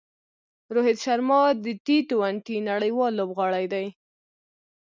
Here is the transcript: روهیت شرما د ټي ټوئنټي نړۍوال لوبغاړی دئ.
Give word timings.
روهیت 0.73 0.97
شرما 1.05 1.39
د 1.65 1.67
ټي 1.85 1.97
ټوئنټي 2.09 2.55
نړۍوال 2.69 3.11
لوبغاړی 3.17 3.65
دئ. 3.73 3.87